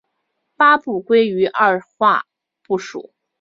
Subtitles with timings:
[0.55, 2.23] 八部归于二划
[2.63, 3.11] 部首。